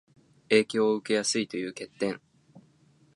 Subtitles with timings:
[0.49, 2.19] 影響を受けやすいという欠点